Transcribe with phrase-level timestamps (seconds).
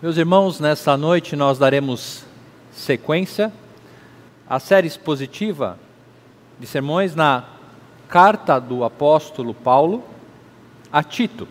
[0.00, 2.24] Meus irmãos, nesta noite nós daremos
[2.70, 3.52] sequência
[4.48, 5.76] à série expositiva
[6.56, 7.42] de sermões na
[8.08, 10.04] carta do apóstolo Paulo
[10.92, 11.48] a Tito.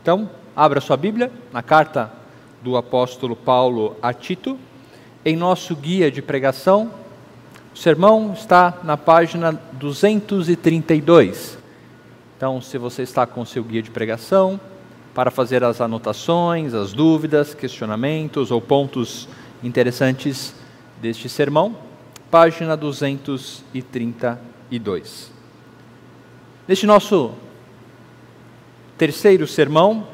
[0.00, 2.12] Então, abra sua Bíblia na carta
[2.62, 4.56] do apóstolo Paulo a Tito.
[5.24, 6.92] Em nosso guia de pregação,
[7.74, 11.58] o sermão está na página 232.
[12.36, 14.60] Então, se você está com o seu guia de pregação,
[15.14, 19.28] para fazer as anotações, as dúvidas, questionamentos ou pontos
[19.62, 20.56] interessantes
[21.00, 21.76] deste sermão,
[22.30, 25.30] página 232.
[26.66, 27.32] Neste nosso
[28.96, 30.08] terceiro sermão,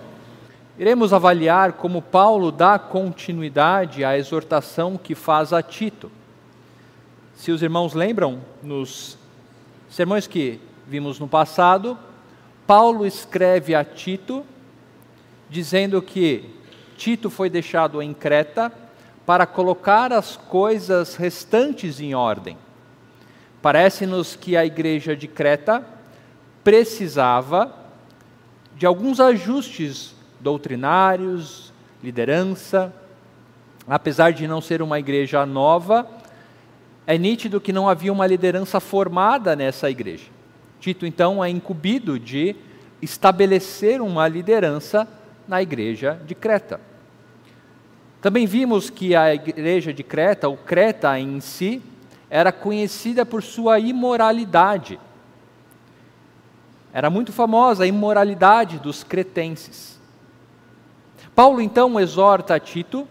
[0.78, 6.10] iremos avaliar como Paulo dá continuidade à exortação que faz a Tito.
[7.36, 9.18] Se os irmãos lembram, nos
[9.88, 11.96] sermões que vimos no passado,
[12.66, 14.44] Paulo escreve a Tito
[15.48, 16.44] dizendo que
[16.96, 18.72] Tito foi deixado em Creta
[19.24, 22.56] para colocar as coisas restantes em ordem.
[23.60, 25.84] Parece-nos que a igreja de Creta
[26.64, 27.74] precisava
[28.76, 32.92] de alguns ajustes doutrinários, liderança.
[33.86, 36.08] Apesar de não ser uma igreja nova,
[37.06, 40.26] é nítido que não havia uma liderança formada nessa igreja.
[40.80, 42.54] Tito, então, é incumbido de
[43.00, 45.08] estabelecer uma liderança
[45.48, 46.78] na igreja de Creta.
[48.20, 51.82] Também vimos que a igreja de Creta, ou Creta em si,
[52.28, 55.00] era conhecida por sua imoralidade.
[56.92, 59.98] Era muito famosa a imoralidade dos cretenses.
[61.34, 63.06] Paulo então exorta Tito,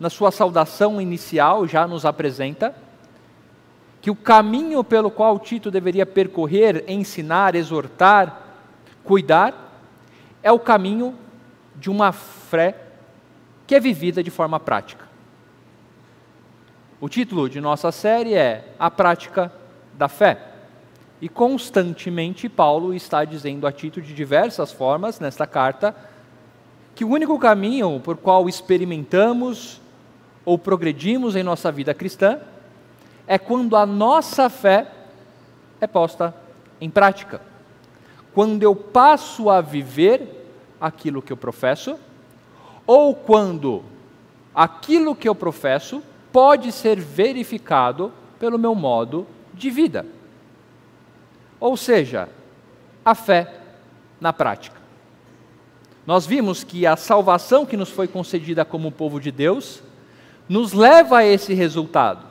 [0.00, 2.74] na sua saudação inicial, já nos apresenta,
[4.00, 8.40] que o caminho pelo qual Tito deveria percorrer, ensinar, exortar,
[9.04, 9.54] cuidar,
[10.42, 11.14] é o caminho
[11.76, 12.76] de uma fé
[13.66, 15.06] que é vivida de forma prática.
[17.00, 19.52] O título de nossa série é A Prática
[19.94, 20.38] da Fé.
[21.20, 25.94] E constantemente Paulo está dizendo a Tito de diversas formas nesta carta
[26.94, 29.80] que o único caminho por qual experimentamos
[30.44, 32.38] ou progredimos em nossa vida cristã
[33.26, 34.86] é quando a nossa fé
[35.80, 36.34] é posta
[36.80, 37.40] em prática.
[38.34, 40.41] Quando eu passo a viver
[40.82, 41.96] aquilo que eu professo,
[42.84, 43.84] ou quando
[44.52, 50.04] aquilo que eu professo pode ser verificado pelo meu modo de vida.
[51.60, 52.28] Ou seja,
[53.04, 53.60] a fé
[54.20, 54.82] na prática.
[56.04, 59.80] Nós vimos que a salvação que nos foi concedida como povo de Deus
[60.48, 62.26] nos leva a esse resultado.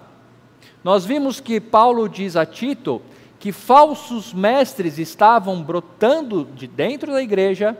[0.84, 3.02] Nós vimos que Paulo diz a Tito
[3.40, 7.78] que falsos mestres estavam brotando de dentro da igreja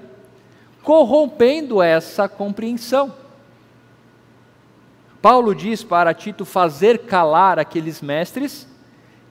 [0.84, 3.14] corrompendo essa compreensão.
[5.22, 8.68] Paulo diz para Tito fazer calar aqueles mestres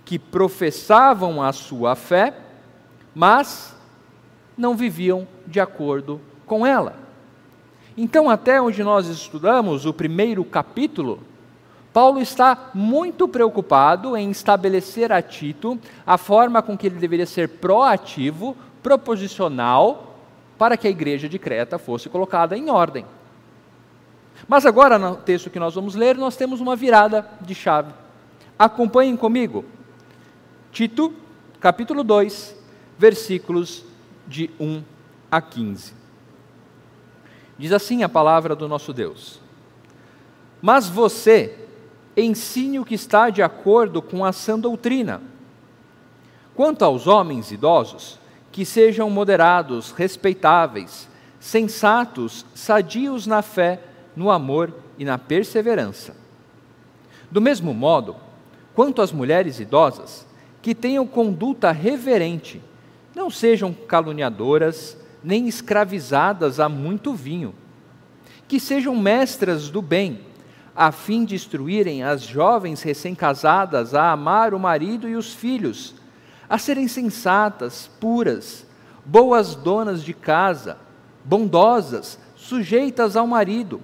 [0.05, 2.35] que professavam a sua fé,
[3.15, 3.75] mas
[4.57, 6.95] não viviam de acordo com ela.
[7.97, 11.21] Então, até onde nós estudamos o primeiro capítulo,
[11.93, 17.49] Paulo está muito preocupado em estabelecer a Tito a forma com que ele deveria ser
[17.49, 20.10] proativo, proposicional
[20.61, 23.07] para que a igreja de Creta fosse colocada em ordem.
[24.47, 27.95] Mas agora, no texto que nós vamos ler, nós temos uma virada de chave.
[28.59, 29.65] Acompanhem comigo.
[30.71, 31.15] Tito,
[31.59, 32.55] capítulo 2,
[32.99, 33.87] versículos
[34.29, 34.83] de 1
[35.31, 35.95] a 15.
[37.57, 39.41] Diz assim a palavra do nosso Deus:
[40.61, 41.59] Mas você
[42.15, 45.23] ensine o que está de acordo com a sã doutrina.
[46.55, 48.20] Quanto aos homens idosos,
[48.53, 53.81] que sejam moderados, respeitáveis, sensatos, sadios na fé,
[54.15, 56.17] no amor e na perseverança.
[57.31, 58.17] Do mesmo modo,
[58.75, 60.27] quanto às mulheres idosas,
[60.61, 62.61] que tenham conduta reverente,
[63.15, 67.55] não sejam caluniadoras, nem escravizadas a muito vinho,
[68.49, 70.21] que sejam mestras do bem,
[70.75, 75.95] a fim de instruírem as jovens recém-casadas a amar o marido e os filhos,
[76.51, 78.67] a serem sensatas, puras,
[79.05, 80.77] boas donas de casa,
[81.25, 83.81] bondosas, sujeitas ao marido,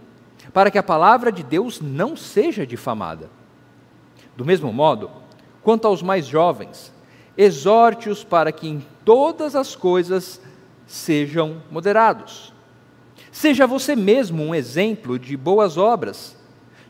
[0.52, 3.30] para que a palavra de Deus não seja difamada.
[4.36, 5.12] Do mesmo modo,
[5.62, 6.92] quanto aos mais jovens,
[7.38, 10.40] exorte-os para que em todas as coisas
[10.88, 12.52] sejam moderados.
[13.30, 16.36] Seja você mesmo um exemplo de boas obras.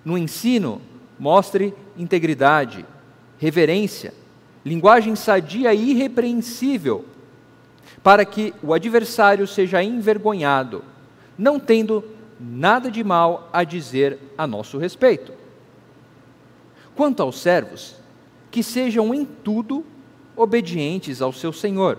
[0.02, 0.80] No ensino,
[1.18, 2.86] mostre integridade,
[3.38, 4.14] reverência,
[4.66, 7.04] linguagem sadia e irrepreensível,
[8.02, 10.82] para que o adversário seja envergonhado,
[11.38, 12.02] não tendo
[12.40, 15.32] nada de mal a dizer a nosso respeito.
[16.96, 17.94] Quanto aos servos,
[18.50, 19.86] que sejam em tudo
[20.34, 21.96] obedientes ao seu Senhor,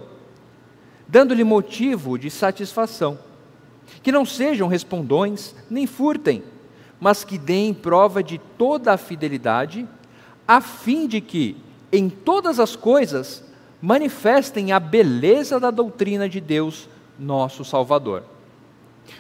[1.08, 3.18] dando-lhe motivo de satisfação.
[4.04, 6.44] Que não sejam respondões, nem furtem,
[7.00, 9.88] mas que deem prova de toda a fidelidade,
[10.46, 11.56] a fim de que,
[11.92, 13.44] em todas as coisas,
[13.82, 18.24] manifestem a beleza da doutrina de Deus, nosso Salvador.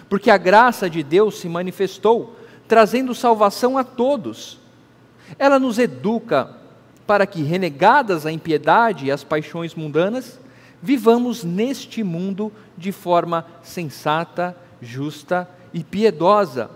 [0.10, 2.36] Porque a graça de Deus se manifestou,
[2.68, 4.60] trazendo salvação a todos.
[5.40, 6.56] Ela nos educa
[7.06, 10.40] para que, renegadas a impiedade e as paixões mundanas,
[10.82, 16.70] vivamos neste mundo de forma sensata, justa e piedosa,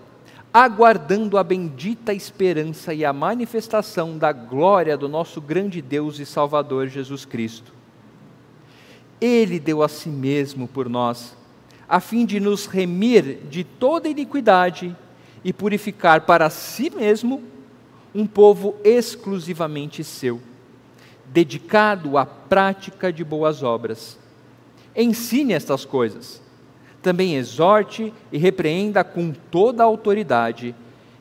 [0.54, 6.88] aguardando a bendita esperança e a manifestação da glória do nosso grande Deus e Salvador
[6.88, 7.72] Jesus Cristo.
[9.20, 11.38] Ele deu a si mesmo por nós,
[11.88, 14.96] a fim de nos remir de toda iniquidade
[15.44, 17.42] e purificar para si mesmo
[18.14, 20.42] um povo exclusivamente seu,
[21.28, 24.18] dedicado à prática de boas obras.
[24.94, 26.42] Ensine estas coisas.
[27.02, 30.76] Também exorte e repreenda com toda a autoridade,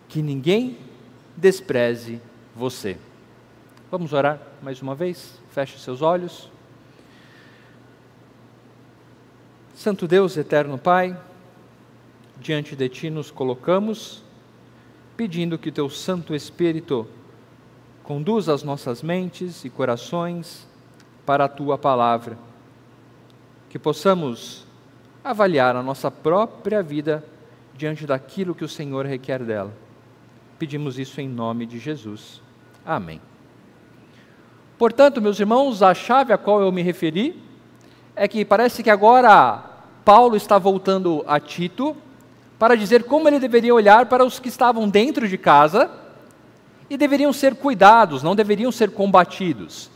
[0.08, 0.76] que ninguém
[1.36, 2.20] despreze
[2.54, 2.98] você.
[3.90, 5.40] Vamos orar mais uma vez?
[5.50, 6.50] Feche seus olhos.
[9.74, 11.18] Santo Deus, eterno Pai,
[12.38, 14.22] diante de Ti nos colocamos
[15.16, 17.06] pedindo que teu Santo Espírito
[18.02, 20.66] conduza as nossas mentes e corações
[21.26, 22.38] para a tua palavra,
[23.68, 24.66] que possamos
[25.24, 27.24] avaliar a nossa própria vida
[27.76, 29.72] diante daquilo que o Senhor requer dela.
[30.58, 32.42] Pedimos isso em nome de Jesus.
[32.84, 33.20] Amém.
[34.78, 37.42] Portanto, meus irmãos, a chave a qual eu me referi
[38.16, 39.62] é que parece que agora
[40.04, 41.96] Paulo está voltando a Tito
[42.58, 45.90] para dizer como ele deveria olhar para os que estavam dentro de casa
[46.90, 49.90] e deveriam ser cuidados, não deveriam ser combatidos.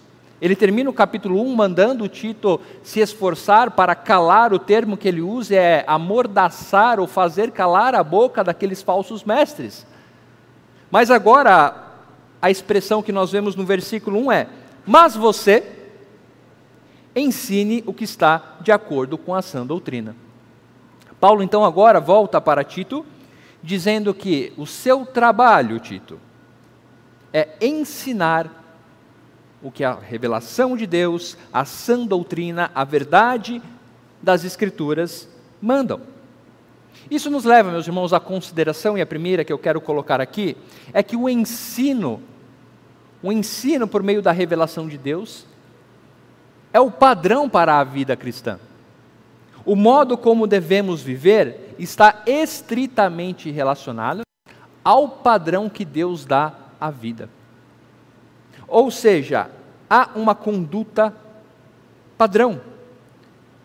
[0.44, 5.23] Ele termina o capítulo 1 mandando Tito se esforçar para calar, o termo que ele
[5.23, 9.87] usa é amordaçar ou fazer calar a boca daqueles falsos mestres.
[10.91, 11.75] Mas agora,
[12.43, 14.49] a expressão que nós vemos no versículo 1 é:
[14.85, 15.67] Mas você
[17.17, 20.14] ensine o que está de acordo com a sã doutrina.
[21.19, 23.06] Paulo então agora volta para Tito,
[23.62, 26.20] dizendo que o seu trabalho, Tito,
[27.32, 28.63] é ensinar
[29.64, 33.62] o que a revelação de Deus, a sã doutrina, a verdade
[34.22, 35.26] das Escrituras
[35.61, 36.02] mandam.
[37.11, 40.55] Isso nos leva, meus irmãos, à consideração, e a primeira que eu quero colocar aqui,
[40.93, 42.22] é que o ensino,
[43.22, 45.46] o ensino por meio da revelação de Deus,
[46.70, 48.60] é o padrão para a vida cristã.
[49.64, 54.20] O modo como devemos viver está estritamente relacionado
[54.84, 57.31] ao padrão que Deus dá à vida.
[58.66, 59.50] Ou seja,
[59.88, 61.14] há uma conduta
[62.16, 62.61] padrão.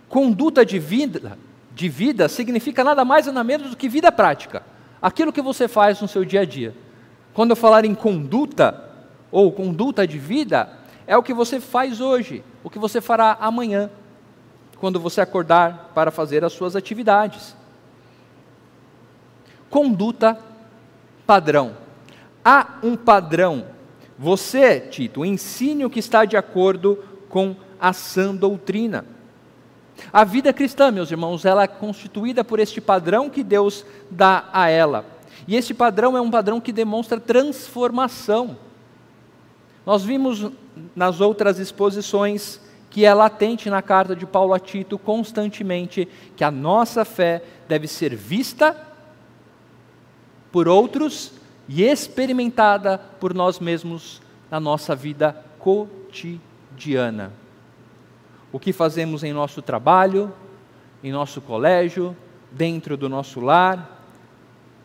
[0.08, 1.38] Conduta de vida,
[1.74, 4.64] de vida significa nada mais nada menos do que vida prática.
[5.02, 6.76] Aquilo que você faz no seu dia a dia.
[7.34, 8.84] Quando eu falar em conduta
[9.32, 10.70] ou conduta de vida,
[11.08, 13.90] é o que você faz hoje, o que você fará amanhã,
[14.80, 17.56] quando você acordar para fazer as suas atividades.
[19.70, 20.38] Conduta
[21.26, 21.78] padrão.
[22.44, 23.66] Há um padrão.
[24.20, 29.06] Você, Tito, ensine o que está de acordo com a sã doutrina.
[30.12, 34.68] A vida cristã, meus irmãos, ela é constituída por este padrão que Deus dá a
[34.68, 35.06] ela.
[35.48, 38.58] E este padrão é um padrão que demonstra transformação.
[39.86, 40.52] Nós vimos
[40.94, 42.60] nas outras exposições
[42.90, 47.88] que é latente na carta de Paulo a Tito constantemente, que a nossa fé deve
[47.88, 48.76] ser vista
[50.52, 51.39] por outros
[51.70, 57.32] e experimentada por nós mesmos na nossa vida cotidiana.
[58.52, 60.34] O que fazemos em nosso trabalho,
[61.04, 62.18] em nosso colégio,
[62.52, 64.04] dentro do nosso lar,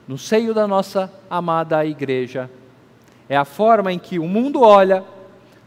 [0.07, 2.51] no seio da nossa amada igreja,
[3.31, 5.03] é a forma em que o mundo olha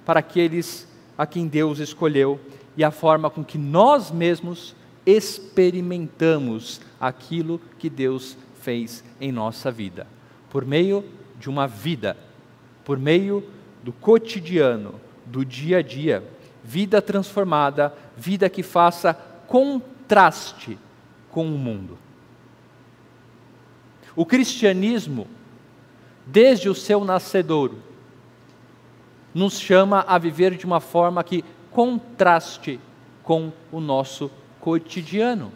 [0.06, 2.40] para aqueles a quem Deus escolheu
[2.78, 10.06] e a forma com que nós mesmos experimentamos aquilo que Deus fez em nossa vida,
[10.58, 11.06] por meio
[11.40, 12.18] de uma vida,
[12.84, 13.48] por meio
[13.84, 16.28] do cotidiano, do dia a dia,
[16.64, 19.14] vida transformada, vida que faça
[19.46, 20.80] contraste
[21.30, 21.96] com o mundo.
[24.16, 25.28] O cristianismo,
[26.26, 27.78] desde o seu nascedouro,
[29.36, 32.80] nos chama a viver de uma forma que contraste
[33.22, 35.52] com o nosso cotidiano.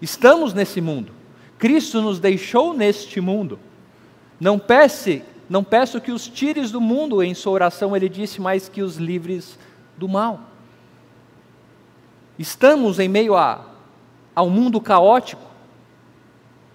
[0.00, 1.12] Estamos nesse mundo,
[1.58, 3.67] Cristo nos deixou neste mundo.
[4.40, 8.68] Não peça, não peço que os tires do mundo, em sua oração ele disse, mas
[8.68, 9.58] que os livres
[9.96, 10.40] do mal.
[12.38, 13.64] Estamos em meio a,
[14.34, 15.42] a um mundo caótico,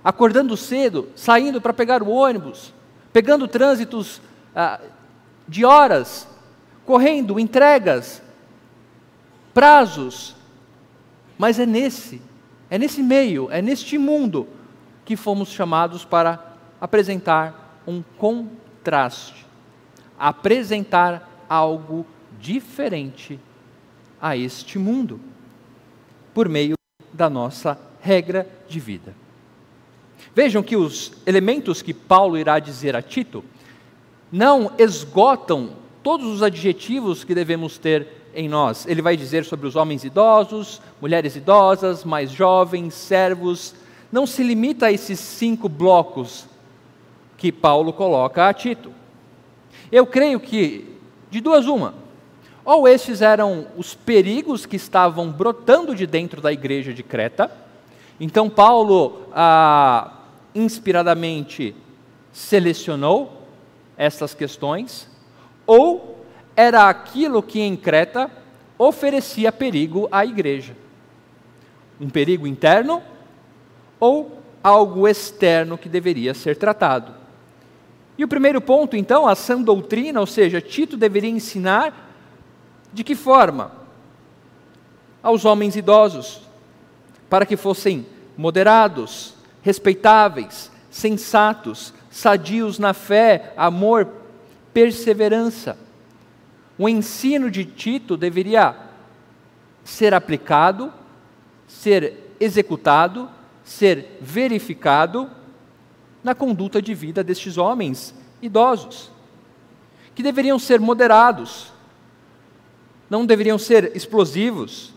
[0.04, 2.74] acordando cedo, saindo para pegar o ônibus,
[3.14, 4.22] pegando trânsitos
[4.54, 4.82] ah,
[5.48, 6.28] de horas,
[6.86, 8.22] correndo entregas,
[9.54, 10.36] prazos,
[11.38, 12.22] mas é nesse,
[12.70, 14.48] é nesse meio, é neste mundo
[15.06, 16.53] que fomos chamados para
[16.84, 19.46] apresentar um contraste,
[20.20, 22.06] apresentar algo
[22.38, 23.40] diferente
[24.22, 25.18] a este mundo,
[26.34, 26.76] por meio
[27.14, 29.16] da nossa regra de vida.
[30.36, 33.46] Vejam que os elementos que Paulo irá dizer a Tito
[34.30, 38.86] não esgotam todos os adjetivos que devemos ter em nós.
[38.86, 43.74] Ele vai dizer sobre os homens idosos, mulheres idosas, mais jovens, servos.
[44.12, 46.52] Não se limita a esses cinco blocos
[47.44, 48.94] que Paulo coloca a Tito.
[49.92, 50.98] Eu creio que,
[51.30, 51.94] de duas uma,
[52.64, 57.52] ou estes eram os perigos que estavam brotando de dentro da igreja de Creta,
[58.18, 60.20] então Paulo, ah,
[60.56, 61.76] inspiradamente,
[62.32, 63.42] selecionou
[63.98, 65.10] essas questões,
[65.68, 68.32] ou era aquilo que em Creta
[68.78, 70.78] oferecia perigo à igreja.
[72.00, 73.04] Um perigo interno
[74.00, 77.23] ou algo externo que deveria ser tratado.
[78.18, 82.12] E o primeiro ponto, então, a sã doutrina, ou seja, Tito deveria ensinar
[82.94, 83.72] de que forma?
[85.22, 86.42] Aos homens idosos,
[87.30, 88.06] para que fossem
[88.38, 94.08] moderados, respeitáveis, sensatos, sadios na fé, amor,
[94.74, 95.78] perseverança.
[96.78, 98.76] O ensino de Tito deveria
[99.84, 100.94] ser aplicado,
[101.68, 103.30] ser executado,
[103.64, 105.30] ser verificado
[106.24, 109.12] na conduta de vida destes homens idosos,
[110.16, 111.72] que deveriam ser moderados,
[113.10, 114.94] não deveriam ser explosivos.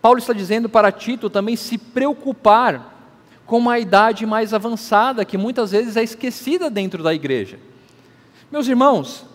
[0.00, 2.90] Paulo está dizendo para Tito também se preocupar
[3.44, 7.58] com uma idade mais avançada, que muitas vezes é esquecida dentro da igreja.
[8.50, 9.26] Meus irmãos,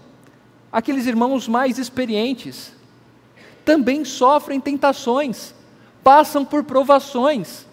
[0.72, 2.74] aqueles irmãos mais experientes
[3.64, 5.54] também sofrem tentações,
[6.04, 7.67] passam por provações.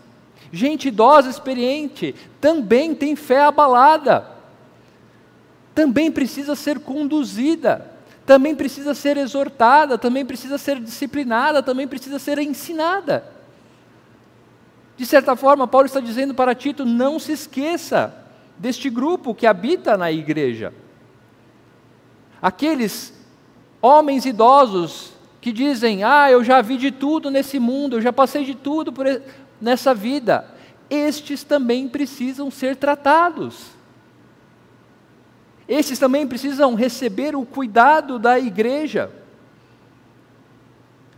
[0.54, 4.25] Gente idosa, experiente, também tem fé abalada,
[5.75, 7.90] também precisa ser conduzida,
[8.25, 13.25] também precisa ser exortada, também precisa ser disciplinada, também precisa ser ensinada.
[14.96, 18.14] De certa forma, Paulo está dizendo para Tito: não se esqueça
[18.56, 20.73] deste grupo que habita na igreja
[22.40, 23.12] aqueles
[23.82, 28.44] homens idosos que dizem: Ah, eu já vi de tudo nesse mundo, eu já passei
[28.44, 29.04] de tudo por
[29.64, 30.47] nessa vida.
[30.88, 33.71] Estes também precisam ser tratados.
[35.66, 39.11] Estes também precisam receber o cuidado da igreja.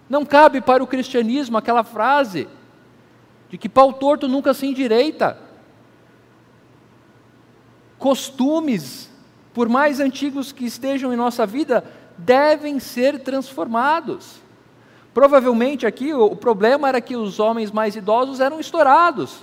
[0.09, 2.49] Não cabe para o cristianismo aquela frase
[3.51, 5.39] de que pau torto nunca se endireita.
[7.99, 9.11] Costumes
[9.57, 11.83] por mais antigos que estejam em nossa vida,
[12.19, 14.37] devem ser transformados.
[15.17, 19.39] Provavelmente aqui o, problema era que os homens mais idosos eram estourados.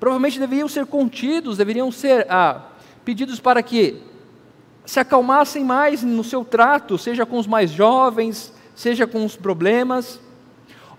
[0.00, 2.60] Provavelmente deveriam ser contidos, deveriam ser ah,
[3.04, 4.02] pedidos para que
[4.84, 10.18] se acalmassem mais no seu trato, seja com os mais jovens, seja com os problemas,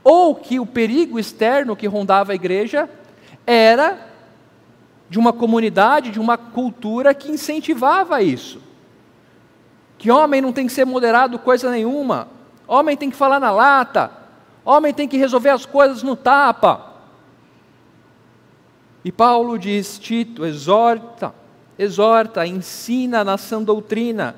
[0.06, 2.90] ou que o perigo externo que rondava a igreja
[3.46, 4.08] era
[5.10, 8.62] de uma comunidade, de uma cultura que incentivava isso.
[9.98, 12.40] Que homem não tem que ser moderado coisa nenhuma,
[12.72, 14.10] homem tem que falar na lata,
[14.64, 16.90] homem tem que resolver as coisas no tapa.
[19.04, 21.36] E Paulo diz: Tito, exorta,
[21.78, 24.36] exorta, ensina na sã doutrina,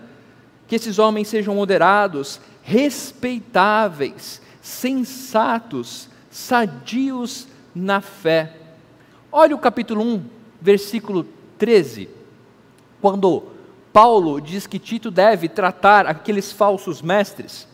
[0.67, 8.57] que esses homens sejam moderados, respeitáveis, sensatos, sadios na fé.
[9.31, 10.25] Olha o capítulo 1,
[10.59, 11.27] versículo
[11.59, 12.09] 13,
[12.99, 13.43] quando
[13.91, 17.67] Paulo diz que Tito deve tratar aqueles falsos mestres,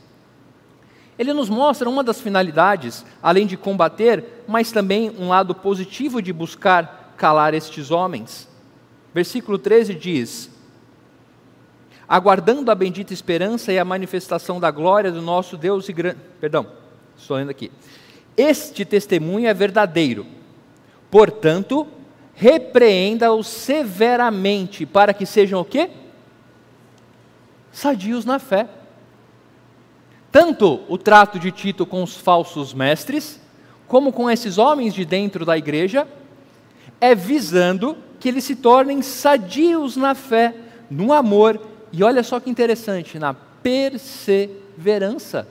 [1.19, 6.31] ele nos mostra uma das finalidades, além de combater, mas também um lado positivo de
[6.31, 8.47] buscar calar estes homens.
[9.13, 10.49] Versículo 13 diz:
[12.07, 16.19] Aguardando a bendita esperança e a manifestação da glória do nosso Deus e grande.
[16.39, 16.67] Perdão,
[17.17, 17.69] estou lendo aqui.
[18.37, 20.25] Este testemunho é verdadeiro.
[21.11, 21.85] Portanto,
[22.33, 25.89] repreenda-os severamente, para que sejam o quê?
[27.73, 28.78] Sadios na fé.
[30.31, 33.39] Tanto o trato de Tito com os falsos mestres,
[33.87, 36.07] como com esses homens de dentro da igreja,
[37.01, 40.53] é visando que eles se tornem sadios na fé,
[40.89, 41.59] no amor
[41.91, 45.47] e olha só que interessante, na perseverança.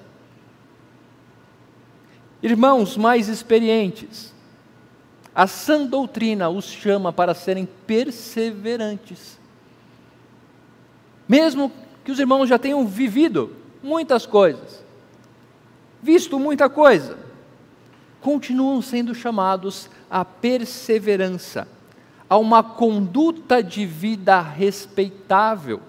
[2.41, 4.33] Irmãos mais experientes,
[5.35, 9.37] a sã doutrina os chama para serem perseverantes.
[11.29, 11.73] Mesmo
[12.05, 14.83] que os irmãos já tenham vivido muitas coisas,
[16.03, 17.19] visto muita coisa,
[18.21, 21.69] continuam sendo chamados à perseverança,
[22.29, 25.81] a uma conduta de vida respeitável.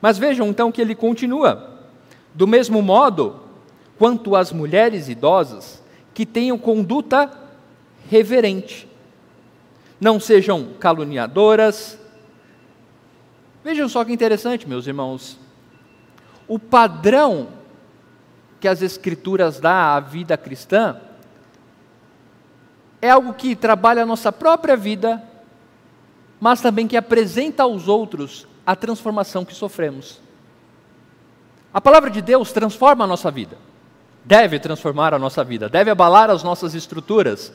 [0.00, 1.80] Mas vejam então que ele continua.
[2.34, 3.40] Do mesmo modo,
[3.98, 7.30] quanto às mulheres idosas, que tenham conduta
[8.08, 8.88] reverente.
[10.00, 11.98] Não sejam caluniadoras.
[13.64, 15.38] Vejam só que interessante, meus irmãos.
[16.46, 17.48] O padrão
[18.60, 21.00] que as Escrituras dá à vida cristã
[23.00, 25.22] é algo que trabalha a nossa própria vida,
[26.38, 30.20] mas também que apresenta aos outros a transformação que sofremos.
[31.72, 33.56] A palavra de Deus transforma a nossa vida,
[34.24, 37.50] deve transformar a nossa vida, deve abalar as nossas estruturas,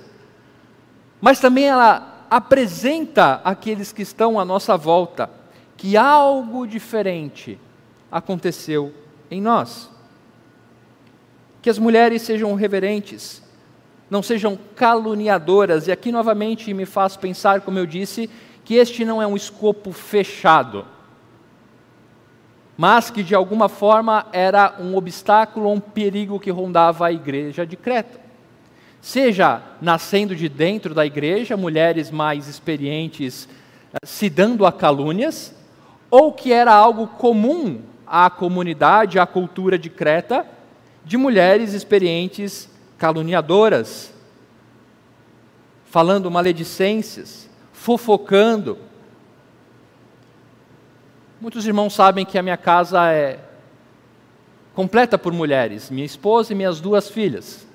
[1.21, 5.38] mas também ela apresenta àqueles que estão à nossa volta
[5.79, 7.57] que algo diferente
[8.11, 8.93] aconteceu
[9.31, 9.89] em nós.
[11.61, 13.41] Que as mulheres sejam reverentes,
[14.09, 18.29] não sejam caluniadoras, e aqui novamente me faz pensar, como eu disse,
[18.63, 20.85] que este não é um escopo fechado
[22.81, 27.75] mas que de alguma forma era um obstáculo, um perigo que rondava a igreja de
[27.75, 28.21] Creta.
[29.01, 33.49] Seja nascendo de dentro da igreja, mulheres mais experientes
[33.93, 35.53] eh, se dando a calúnias,
[36.09, 40.45] ou que era algo comum à comunidade, à cultura de Creta,
[41.05, 44.13] de mulheres experientes caluniadoras,
[45.85, 48.77] falando maledicências, fofocando,
[51.41, 53.39] Muitos irmãos sabem que a minha casa é
[54.73, 57.65] completa por mulheres, minha esposa e minhas duas filhas.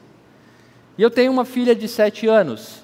[0.99, 2.83] E eu tenho uma filha de sete anos.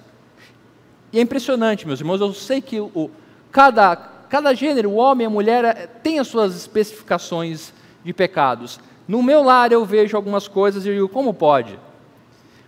[1.13, 3.11] E é impressionante, meus irmãos, eu sei que o,
[3.53, 3.95] cada,
[4.31, 7.73] cada gênero, o homem e a mulher, é, tem as suas especificações
[8.05, 8.79] de pecados.
[9.07, 11.77] No meu lar eu vejo algumas coisas e digo, como pode?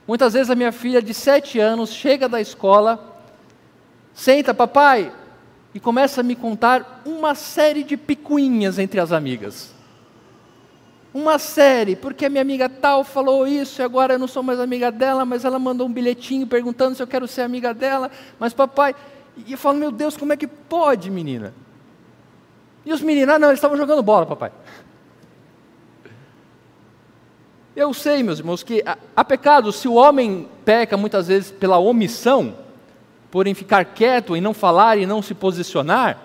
[0.07, 3.22] Muitas vezes a minha filha de sete anos chega da escola,
[4.12, 5.12] senta, papai,
[5.72, 9.72] e começa a me contar uma série de picuinhas entre as amigas.
[11.14, 14.59] Uma série, porque a minha amiga tal falou isso e agora eu não sou mais
[14.59, 18.53] amiga dela, mas ela mandou um bilhetinho perguntando se eu quero ser amiga dela, mas
[18.53, 18.96] papai.
[19.37, 21.55] E eu falo, meu Deus, como é que pode, menina?
[22.85, 24.53] E os meninos, ah, não, eles estavam jogando bola, papai.
[27.75, 28.85] Eu sei, meus irmãos, que
[29.16, 32.55] há pecado, se o homem peca muitas vezes pela omissão,
[33.31, 36.18] porém ficar quieto e não falar e não se posicionar,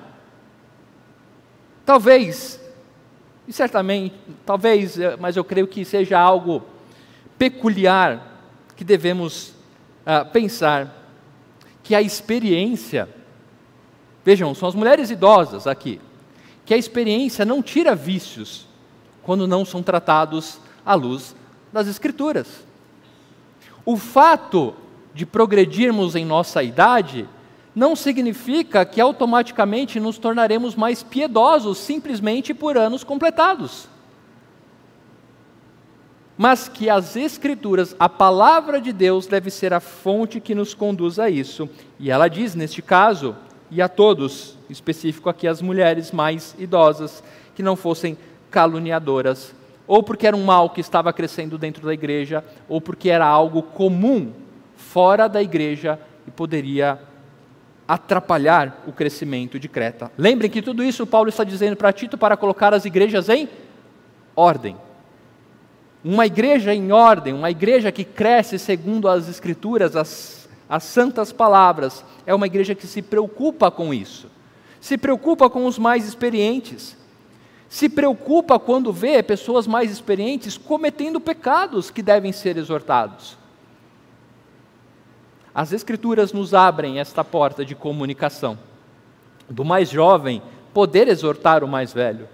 [1.86, 2.60] talvez,
[3.48, 4.14] e certamente,
[4.46, 6.62] talvez, eh, mas eu creio que seja algo
[7.38, 8.36] peculiar
[8.76, 9.54] que devemos
[10.06, 11.07] uh, pensar,
[11.88, 13.08] que a experiência,
[14.26, 16.02] vejam, são as mulheres idosas aqui,
[16.66, 18.68] que a experiência não tira vícios
[19.24, 21.34] quando não são tratados à luz
[21.72, 22.66] das Escrituras.
[23.86, 24.76] O fato
[25.14, 27.26] de progredirmos em nossa idade,
[27.74, 33.88] não significa que automaticamente nos tornaremos mais piedosos simplesmente por anos completados.
[36.38, 41.18] Mas que as Escrituras, a palavra de Deus, deve ser a fonte que nos conduz
[41.18, 41.68] a isso.
[42.00, 43.36] E ela diz, neste caso,
[43.72, 47.24] e a todos, específico aqui as mulheres mais idosas,
[47.56, 48.18] que não fossem
[48.52, 49.54] caluniadoras,
[49.88, 53.64] ou porque era um mal que estava crescendo dentro da igreja, ou porque era algo
[53.64, 54.32] comum
[54.76, 57.00] fora da igreja e poderia
[57.88, 60.12] atrapalhar o crescimento de Creta.
[60.18, 63.50] Lembrem que tudo isso Paulo está dizendo para Tito para colocar as igrejas em
[64.36, 64.76] ordem.
[66.08, 72.02] Uma igreja em ordem, uma igreja que cresce segundo as Escrituras, as, as santas palavras,
[72.26, 74.32] é uma igreja que se preocupa com isso.
[74.80, 76.96] Se preocupa com os mais experientes.
[77.68, 83.38] Se preocupa quando vê pessoas mais experientes cometendo pecados que devem ser exortados.
[85.54, 88.58] As Escrituras nos abrem esta porta de comunicação,
[89.50, 90.42] do mais jovem
[90.74, 92.30] poder exortar o mais velho.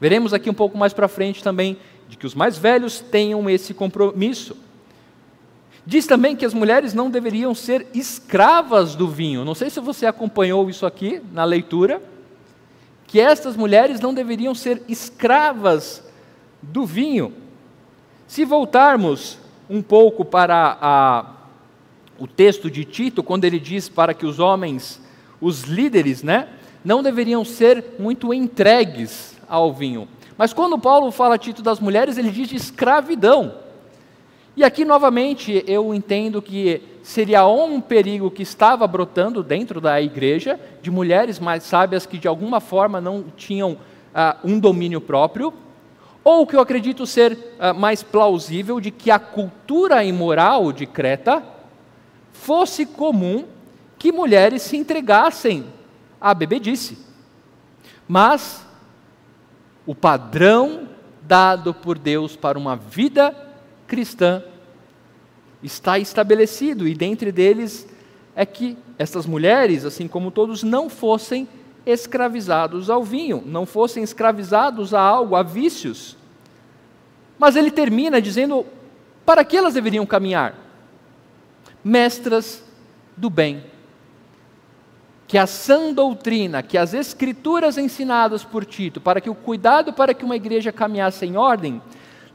[0.00, 1.78] Veremos aqui um pouco mais para frente também
[2.14, 4.56] de que os mais velhos tenham esse compromisso.
[5.84, 9.44] Diz também que as mulheres não deveriam ser escravas do vinho.
[9.44, 12.00] Não sei se você acompanhou isso aqui na leitura.
[13.08, 16.04] Que estas mulheres não deveriam ser escravas
[16.62, 17.34] do vinho.
[18.28, 19.36] Se voltarmos
[19.68, 21.30] um pouco para a
[22.16, 25.00] o texto de Tito, quando ele diz para que os homens,
[25.40, 26.48] os líderes, né,
[26.84, 30.06] não deveriam ser muito entregues ao vinho.
[30.36, 33.54] Mas quando Paulo fala a Tito das mulheres, ele diz de escravidão.
[34.56, 40.58] E aqui novamente eu entendo que seria um perigo que estava brotando dentro da igreja,
[40.80, 43.76] de mulheres mais sábias que de alguma forma não tinham
[44.14, 45.52] ah, um domínio próprio,
[46.22, 50.86] ou o que eu acredito ser ah, mais plausível, de que a cultura imoral de
[50.86, 51.42] Creta
[52.32, 53.44] fosse comum
[53.98, 55.64] que mulheres se entregassem
[56.20, 56.98] à bebedice.
[58.06, 58.64] Mas
[59.86, 60.88] o padrão
[61.22, 63.34] dado por Deus para uma vida
[63.86, 64.42] cristã
[65.62, 67.88] está estabelecido, e dentre deles
[68.36, 71.48] é que essas mulheres, assim como todos, não fossem
[71.86, 76.16] escravizados ao vinho, não fossem escravizados a algo, a vícios.
[77.38, 78.66] Mas ele termina dizendo
[79.24, 80.54] para que elas deveriam caminhar?
[81.82, 82.62] Mestras
[83.16, 83.64] do bem.
[85.34, 90.14] Que a sã doutrina, que as escrituras ensinadas por Tito, para que o cuidado para
[90.14, 91.82] que uma igreja caminhasse em ordem,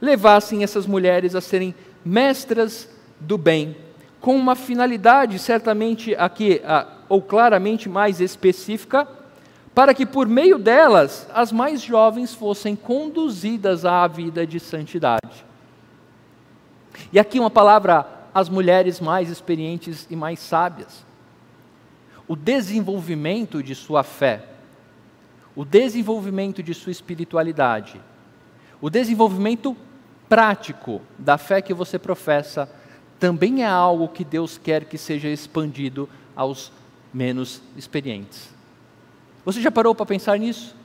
[0.02, 3.74] levassem essas mulheres a serem mestras do bem,
[4.20, 6.60] com uma finalidade certamente aqui,
[7.08, 9.08] ou claramente mais específica,
[9.74, 15.46] para que por meio delas as mais jovens fossem conduzidas à vida de santidade.
[17.10, 21.08] E aqui uma palavra às mulheres mais experientes e mais sábias.
[22.30, 24.44] O desenvolvimento de sua fé,
[25.56, 28.00] o desenvolvimento de sua espiritualidade,
[28.80, 29.76] o desenvolvimento
[30.28, 32.70] prático da fé que você professa
[33.18, 36.70] também é algo que Deus quer que seja expandido aos
[37.12, 38.48] menos experientes.
[39.44, 40.76] Você já parou para pensar nisso?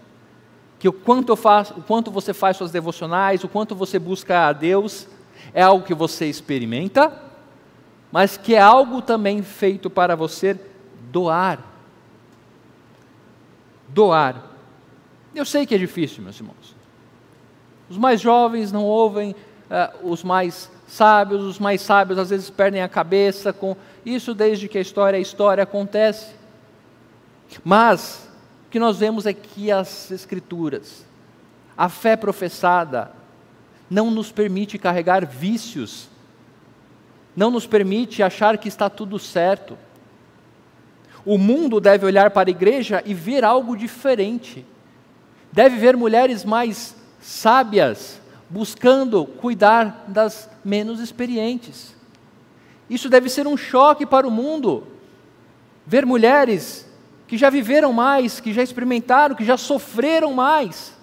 [0.80, 4.52] Que o quanto, faço, o quanto você faz suas devocionais, o quanto você busca a
[4.52, 5.08] Deus,
[5.54, 7.14] é algo que você experimenta,
[8.12, 10.60] mas que é algo também feito para você
[11.16, 11.60] doar.
[13.88, 14.44] Doar.
[15.34, 16.76] Eu sei que é difícil, meus irmãos.
[17.90, 22.82] Os mais jovens não ouvem uh, os mais sábios, os mais sábios às vezes perdem
[22.82, 26.36] a cabeça com isso desde que a história é história acontece.
[27.64, 28.30] Mas
[28.68, 31.06] o que nós vemos é que as escrituras,
[31.78, 33.10] a fé professada,
[33.90, 36.10] não nos permite carregar vícios,
[37.34, 39.78] não nos permite achar que está tudo certo.
[41.26, 44.66] O mundo deve olhar para a igreja e ver algo diferente.
[45.52, 51.96] Deve ver mulheres mais sábias, buscando cuidar das menos experientes.
[52.90, 54.86] Isso deve ser um choque para o mundo.
[55.88, 56.88] Ver mulheres
[57.28, 60.94] que já viveram mais, que já experimentaram, que já sofreram mais,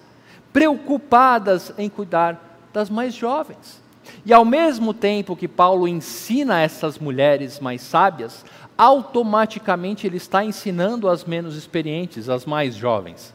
[0.53, 3.83] preocupadas em cuidar das mais jovens.
[4.25, 8.45] E ao mesmo tempo que Paulo ensina essas mulheres mais sábias,
[8.77, 13.33] automaticamente ele está ensinando as menos experientes, as mais jovens.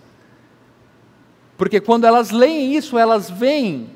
[1.57, 3.91] Porque quando elas leem isso, elas veem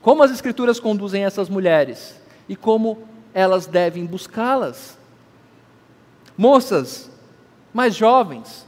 [0.00, 4.98] como as Escrituras conduzem essas mulheres e como elas devem buscá-las.
[6.36, 7.10] Moças
[7.72, 8.66] mais jovens,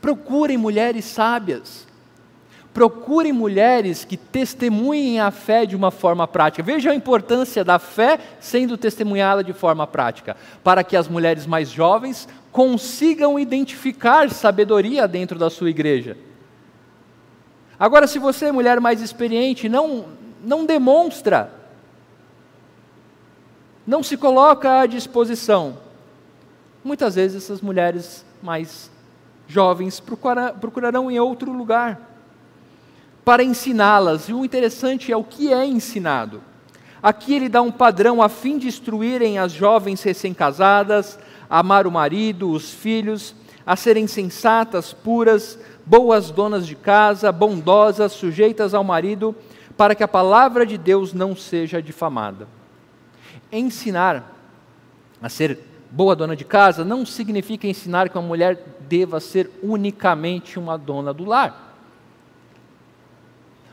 [0.00, 1.86] procurem mulheres sábias,
[2.72, 6.62] procurem mulheres que testemunhem a fé de uma forma prática.
[6.62, 11.70] Veja a importância da fé sendo testemunhada de forma prática, para que as mulheres mais
[11.70, 16.16] jovens consigam identificar sabedoria dentro da sua igreja
[17.80, 20.04] Agora, se você é mulher mais experiente, não,
[20.44, 21.50] não demonstra,
[23.86, 25.78] não se coloca à disposição.
[26.84, 28.90] Muitas vezes essas mulheres mais
[29.48, 32.09] jovens procurarão em outro lugar
[33.30, 34.28] para ensiná-las.
[34.28, 36.42] E o interessante é o que é ensinado.
[37.00, 41.16] Aqui ele dá um padrão a fim de instruírem as jovens recém-casadas
[41.48, 43.32] a amar o marido, os filhos,
[43.64, 49.32] a serem sensatas, puras, boas donas de casa, bondosas, sujeitas ao marido,
[49.76, 52.48] para que a palavra de Deus não seja difamada.
[53.52, 54.34] Ensinar
[55.22, 55.56] a ser
[55.88, 61.14] boa dona de casa não significa ensinar que uma mulher deva ser unicamente uma dona
[61.14, 61.69] do lar.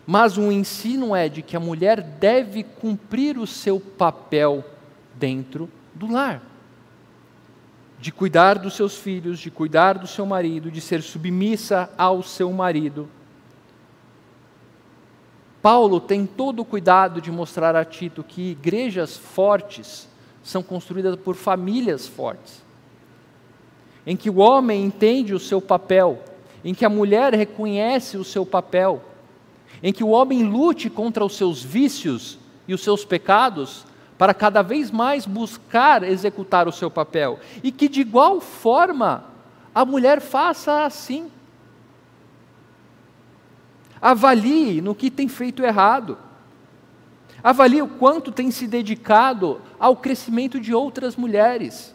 [0.07, 4.63] Mas o ensino é de que a mulher deve cumprir o seu papel
[5.13, 6.41] dentro do lar
[7.99, 12.51] de cuidar dos seus filhos, de cuidar do seu marido, de ser submissa ao seu
[12.51, 13.09] marido.
[15.61, 20.07] Paulo tem todo o cuidado de mostrar a Tito que igrejas fortes
[20.43, 22.63] são construídas por famílias fortes,
[24.05, 26.23] em que o homem entende o seu papel,
[26.63, 29.01] em que a mulher reconhece o seu papel,
[29.81, 32.37] em que o homem lute contra os seus vícios
[32.67, 33.85] e os seus pecados,
[34.17, 39.25] para cada vez mais buscar executar o seu papel, e que de igual forma
[39.73, 41.31] a mulher faça assim.
[44.01, 46.17] Avalie no que tem feito errado.
[47.43, 51.93] Avalie o quanto tem se dedicado ao crescimento de outras mulheres.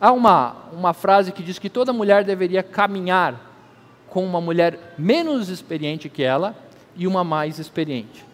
[0.00, 3.49] Há uma, uma frase que diz que toda mulher deveria caminhar
[4.10, 6.54] com uma mulher menos experiente que ela
[6.96, 8.24] e uma mais experiente.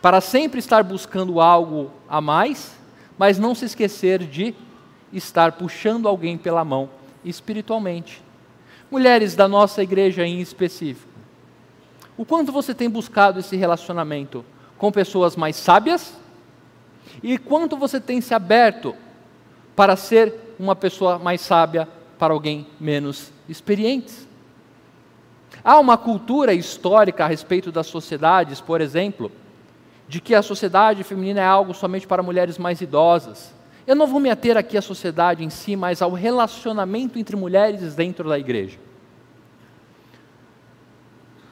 [0.00, 2.76] Para sempre estar buscando algo a mais,
[3.18, 4.54] mas não se esquecer de
[5.12, 6.90] estar puxando alguém pela mão
[7.24, 8.22] espiritualmente.
[8.90, 11.10] Mulheres da nossa igreja em específico,
[12.16, 14.44] o quanto você tem buscado esse relacionamento
[14.78, 16.14] com pessoas mais sábias
[17.22, 18.94] e quanto você tem se aberto
[19.74, 24.26] para ser uma pessoa mais sábia para alguém menos experiente.
[25.66, 29.32] Há uma cultura histórica a respeito das sociedades, por exemplo,
[30.06, 33.52] de que a sociedade feminina é algo somente para mulheres mais idosas.
[33.84, 37.96] Eu não vou me ater aqui à sociedade em si, mas ao relacionamento entre mulheres
[37.96, 38.78] dentro da igreja.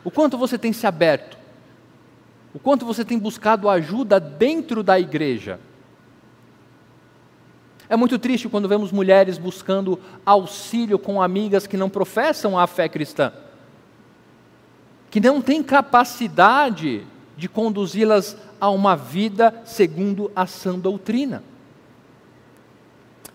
[0.05, 1.37] O quanto você tem se aberto,
[2.55, 5.59] o quanto você tem buscado ajuda dentro da igreja.
[7.89, 12.89] É muito triste quando vemos mulheres buscando auxílio com amigas que não professam a fé
[12.89, 13.33] cristã,
[15.15, 21.41] que não têm capacidade de conduzi-las a uma vida segundo a sã doutrina.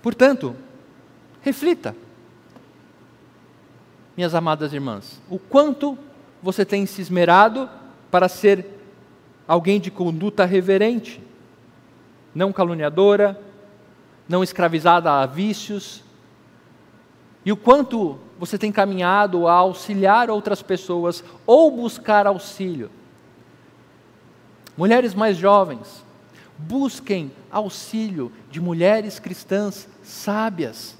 [0.01, 0.53] Portanto,
[1.41, 1.95] reflita,
[4.17, 5.97] minhas amadas irmãs, o quanto
[6.43, 7.69] você tem se esmerado
[8.11, 8.65] para ser
[9.47, 11.23] alguém de conduta reverente,
[12.35, 13.41] não caluniadora,
[14.27, 16.03] não escravizada a vícios,
[17.49, 22.91] e o quanto você tem caminhado a auxiliar outras pessoas ou buscar auxílio.
[24.77, 26.05] Mulheres mais jovens,
[26.59, 30.95] busquem auxílio de mulheres cristãs sábias.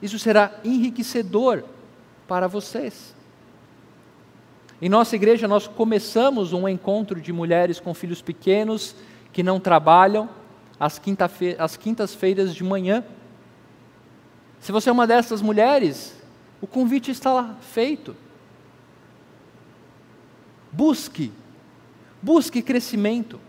[0.00, 1.64] Isso será enriquecedor
[2.28, 3.12] para vocês.
[4.80, 8.94] Em nossa igreja, nós começamos um encontro de mulheres com filhos pequenos
[9.32, 10.30] que não trabalham
[10.78, 11.00] às,
[11.76, 13.02] quintas-feiras de manhã.
[14.60, 16.14] Se você é uma dessas mulheres,
[16.60, 18.14] o convite está lá feito.
[20.72, 21.32] Busque,
[22.20, 23.40] busque crescimento.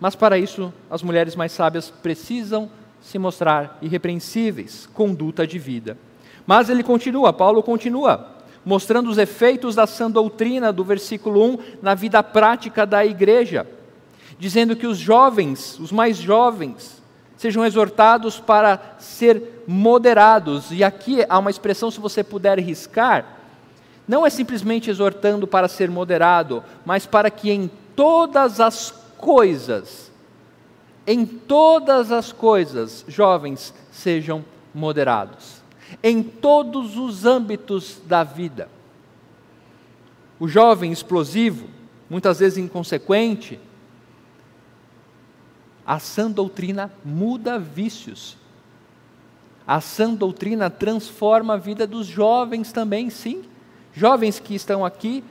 [0.00, 5.98] Mas para isso, as mulheres mais sábias precisam se mostrar irrepreensíveis, conduta de vida.
[6.46, 11.94] Mas ele continua, Paulo continua, mostrando os efeitos da sã doutrina do versículo 1 na
[11.94, 13.66] vida prática da igreja,
[14.38, 16.97] dizendo que os jovens, os mais jovens,
[17.38, 20.70] sejam exortados para ser moderados.
[20.72, 23.38] E aqui há uma expressão, se você puder riscar,
[24.06, 30.10] não é simplesmente exortando para ser moderado, mas para que em todas as coisas,
[31.06, 35.62] em todas as coisas, jovens, sejam moderados.
[36.02, 38.68] Em todos os âmbitos da vida.
[40.40, 41.66] O jovem explosivo,
[42.10, 43.60] muitas vezes inconsequente,
[45.88, 48.36] a sã doutrina muda vícios.
[49.66, 53.42] A sã doutrina transforma a vida dos jovens também, sim.
[53.94, 55.24] Jovens que estão aqui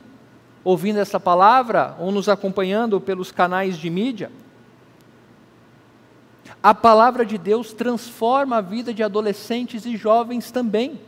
[0.64, 4.32] ouvindo essa palavra ou nos acompanhando pelos canais de mídia.
[6.60, 10.98] A palavra de Deus transforma a vida de adolescentes e jovens também,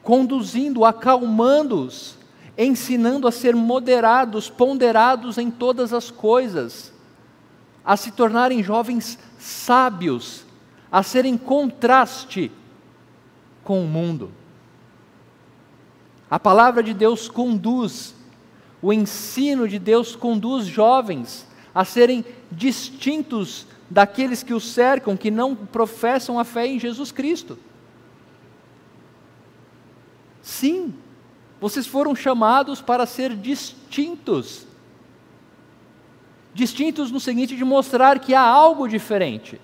[0.00, 2.16] conduzindo, acalmando-os,
[2.56, 6.92] ensinando a ser moderados, ponderados em todas as coisas,
[7.84, 10.44] a se tornarem jovens sábios,
[10.90, 12.50] a serem contraste
[13.64, 14.32] com o mundo.
[16.30, 18.14] A palavra de Deus conduz
[18.82, 25.54] o ensino de Deus conduz jovens a serem distintos daqueles que os cercam, que não
[25.54, 27.58] professam a fé em Jesus Cristo.
[30.42, 30.94] Sim,
[31.60, 34.66] vocês foram chamados para ser distintos.
[36.52, 39.60] Distintos no seguinte de mostrar que há algo diferente.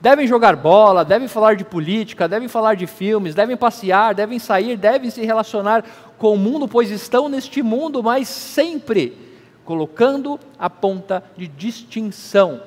[0.00, 4.76] Devem jogar bola, devem falar de política, devem falar de filmes, devem passear, devem sair,
[4.76, 5.84] devem se relacionar
[6.18, 9.16] com o mundo, pois estão neste mundo, mas sempre
[9.64, 12.62] colocando a ponta de distinção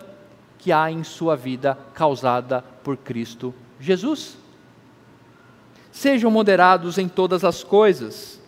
[0.57, 4.37] que há em sua vida causada por Cristo Jesus.
[5.91, 8.39] Sejam moderados em todas as coisas.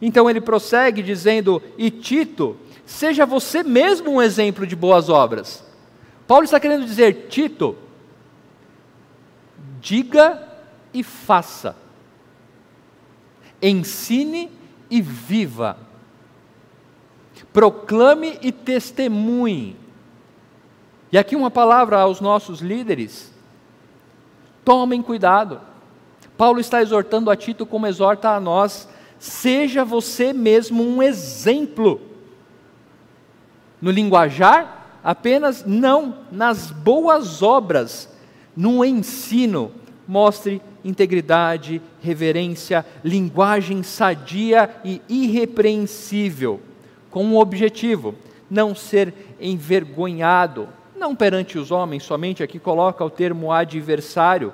[0.00, 2.56] Então ele prossegue dizendo: E Tito,
[2.90, 5.64] seja você mesmo um exemplo de boas obras.
[6.26, 7.76] Paulo está querendo dizer, Tito,
[9.80, 10.46] diga
[10.92, 11.76] e faça
[13.62, 14.50] ensine
[14.90, 15.76] e viva.
[17.52, 19.76] proclame e testemunhe.
[21.10, 23.32] E aqui uma palavra aos nossos líderes:
[24.64, 25.60] tomem cuidado.
[26.36, 32.00] Paulo está exortando a Tito como exorta a nós: seja você mesmo um exemplo.
[33.80, 38.08] No linguajar, apenas não, nas boas obras,
[38.56, 39.72] no ensino,
[40.06, 46.60] mostre integridade, reverência, linguagem sadia e irrepreensível,
[47.10, 48.14] com um objetivo:
[48.50, 54.52] não ser envergonhado, não perante os homens somente, aqui coloca o termo adversário,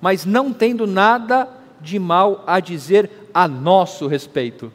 [0.00, 1.48] mas não tendo nada
[1.80, 4.72] de mal a dizer a nosso respeito.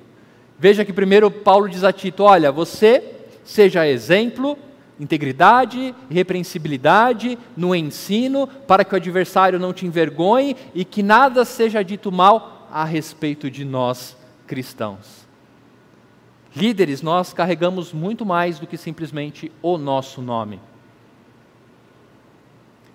[0.58, 3.13] Veja que primeiro Paulo diz a Tito: olha, você
[3.44, 4.58] seja exemplo,
[5.00, 11.84] integridade, repreensibilidade no ensino, para que o adversário não te envergonhe e que nada seja
[11.84, 15.24] dito mal a respeito de nós cristãos.
[16.56, 20.60] Líderes, nós carregamos muito mais do que simplesmente o nosso nome.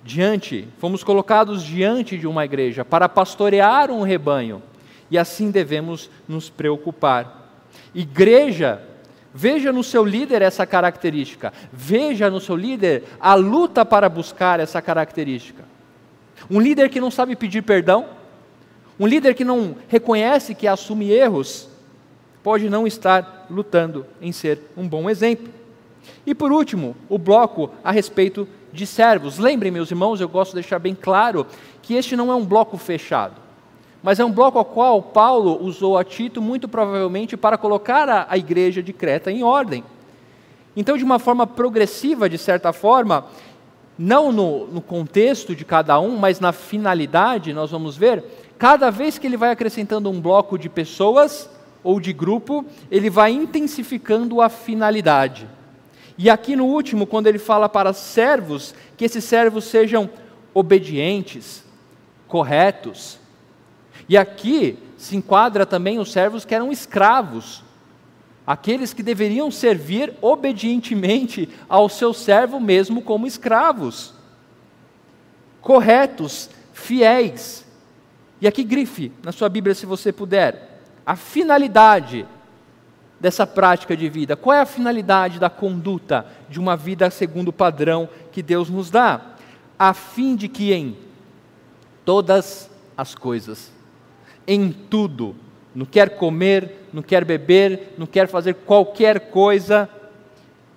[0.04, 4.62] Diante, fomos colocados diante de uma igreja para pastorear um rebanho,
[5.10, 7.66] e assim devemos nos preocupar.
[7.94, 8.80] Igreja,
[9.38, 14.82] veja no seu líder essa característica, veja no seu líder a luta para buscar essa
[14.82, 15.62] característica.
[16.50, 18.06] Um líder que não sabe pedir perdão,
[18.98, 21.68] um líder que não reconhece que assume erros,
[22.42, 25.48] pode não estar lutando em ser um bom exemplo.
[26.26, 29.38] E por último, o bloco a respeito de servos.
[29.38, 31.46] Lembrem, meus irmãos, eu gosto de deixar bem claro
[31.80, 33.36] que este não é um bloco fechado,
[34.02, 38.26] mas é um bloco ao qual Paulo usou a Tito muito provavelmente para colocar a,
[38.28, 39.84] a igreja de Creta em ordem.
[40.76, 43.26] Então, de uma forma progressiva, de certa forma,
[43.98, 48.24] não no, no contexto de cada um, mas na finalidade, nós vamos ver,
[48.56, 51.50] cada vez que ele vai acrescentando um bloco de pessoas
[51.82, 55.48] ou de grupo, ele vai intensificando a finalidade.
[56.16, 60.10] E aqui no último, quando ele fala para servos, que esses servos sejam
[60.52, 61.64] obedientes,
[62.26, 63.17] corretos.
[64.08, 67.62] E aqui se enquadra também os servos que eram escravos,
[68.46, 74.14] aqueles que deveriam servir obedientemente ao seu servo mesmo como escravos.
[75.60, 77.66] Corretos, fiéis.
[78.40, 80.80] E aqui grife na sua Bíblia se você puder.
[81.04, 82.26] A finalidade
[83.20, 84.36] dessa prática de vida?
[84.36, 88.90] Qual é a finalidade da conduta de uma vida segundo o padrão que Deus nos
[88.90, 89.20] dá?
[89.78, 90.96] A fim de que em
[92.04, 93.70] todas as coisas,
[94.48, 95.36] em tudo,
[95.74, 99.88] não quer comer, não quer beber, não quer fazer qualquer coisa,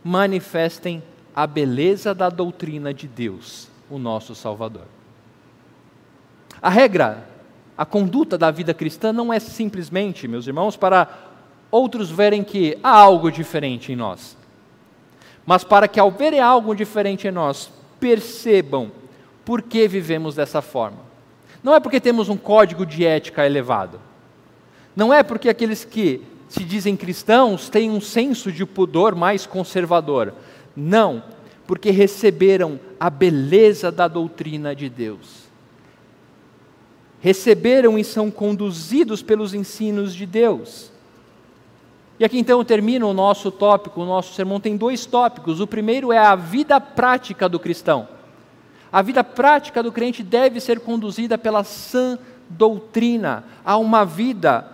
[0.03, 1.01] manifestem
[1.33, 4.85] a beleza da doutrina de Deus, o nosso Salvador.
[6.61, 7.25] A regra,
[7.77, 11.07] a conduta da vida cristã não é simplesmente, meus irmãos, para
[11.71, 14.35] outros verem que há algo diferente em nós.
[15.45, 18.91] Mas para que ao verem algo diferente em nós, percebam
[19.45, 21.10] por que vivemos dessa forma.
[21.63, 23.99] Não é porque temos um código de ética elevado.
[24.95, 30.33] Não é porque aqueles que se dizem cristãos têm um senso de pudor mais conservador.
[30.75, 31.23] Não,
[31.65, 35.49] porque receberam a beleza da doutrina de Deus.
[37.21, 40.91] Receberam e são conduzidos pelos ensinos de Deus.
[42.19, 45.59] E aqui então termina o nosso tópico, o nosso sermão tem dois tópicos.
[45.59, 48.07] O primeiro é a vida prática do cristão.
[48.91, 54.67] A vida prática do crente deve ser conduzida pela sã doutrina, a uma vida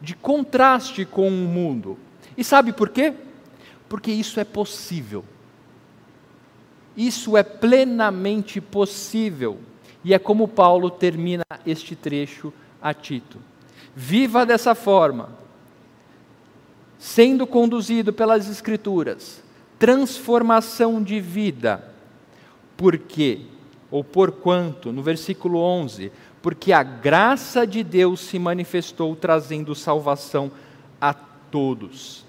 [0.00, 1.98] de contraste com o mundo.
[2.36, 3.14] E sabe por quê?
[3.88, 5.24] Porque isso é possível.
[6.96, 9.58] Isso é plenamente possível.
[10.04, 13.38] E é como Paulo termina este trecho a Tito.
[13.94, 15.30] Viva dessa forma,
[16.98, 19.42] sendo conduzido pelas Escrituras,
[19.78, 21.89] transformação de vida,
[22.80, 23.42] porque,
[23.90, 30.50] ou porquanto, no versículo 11, porque a graça de Deus se manifestou trazendo salvação
[30.98, 32.24] a todos.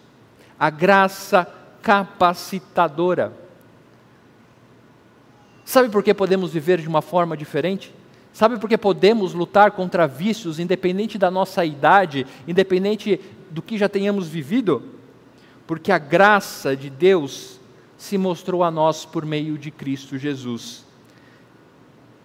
[0.59, 1.47] A graça
[1.81, 3.31] capacitadora.
[5.63, 7.95] Sabe por que podemos viver de uma forma diferente?
[8.33, 13.87] Sabe por que podemos lutar contra vícios, independente da nossa idade, independente do que já
[13.87, 14.83] tenhamos vivido?
[15.65, 17.60] Porque a graça de Deus
[18.01, 20.83] se mostrou a nós por meio de Cristo Jesus,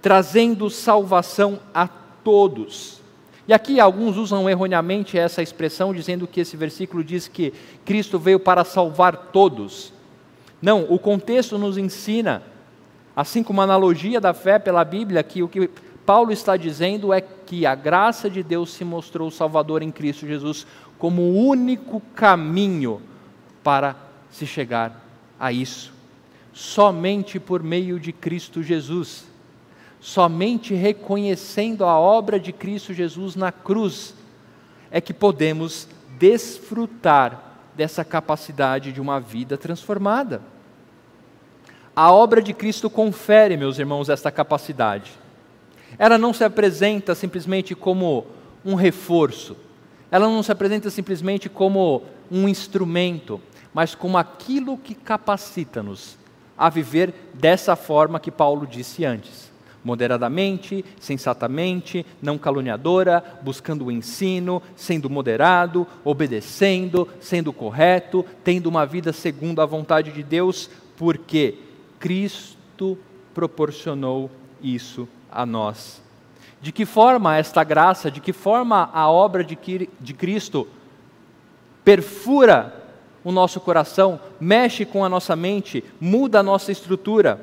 [0.00, 3.02] trazendo salvação a todos.
[3.46, 7.52] E aqui alguns usam erroneamente essa expressão, dizendo que esse versículo diz que
[7.84, 9.92] Cristo veio para salvar todos.
[10.62, 12.42] Não, o contexto nos ensina,
[13.14, 15.68] assim como a analogia da fé pela Bíblia, que o que
[16.06, 20.66] Paulo está dizendo é que a graça de Deus se mostrou salvador em Cristo Jesus
[20.98, 23.02] como o único caminho
[23.62, 23.94] para
[24.30, 25.05] se chegar
[25.38, 25.92] a isso.
[26.52, 29.24] Somente por meio de Cristo Jesus,
[30.00, 34.14] somente reconhecendo a obra de Cristo Jesus na cruz,
[34.90, 37.42] é que podemos desfrutar
[37.74, 40.40] dessa capacidade de uma vida transformada.
[41.94, 45.12] A obra de Cristo confere, meus irmãos, esta capacidade.
[45.98, 48.26] Ela não se apresenta simplesmente como
[48.64, 49.56] um reforço,
[50.10, 53.40] ela não se apresenta simplesmente como um instrumento,
[53.76, 56.16] mas como aquilo que capacita-nos
[56.56, 59.52] a viver dessa forma que Paulo disse antes.
[59.84, 69.12] Moderadamente, sensatamente, não caluniadora, buscando o ensino, sendo moderado, obedecendo, sendo correto, tendo uma vida
[69.12, 71.58] segundo a vontade de Deus, porque
[71.98, 72.96] Cristo
[73.34, 74.30] proporcionou
[74.62, 76.00] isso a nós.
[76.62, 79.58] De que forma esta graça, de que forma a obra de,
[80.00, 80.66] de Cristo
[81.84, 82.85] perfura
[83.26, 87.40] o nosso coração, mexe com a nossa mente, muda a nossa estrutura,